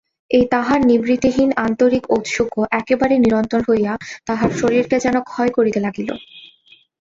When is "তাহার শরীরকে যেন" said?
4.27-5.15